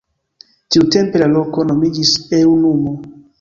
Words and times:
Tiutempe 0.75 1.21
la 1.23 1.27
loko 1.33 1.67
nomiĝis 1.73 2.15
Eŭnumo. 2.39 2.97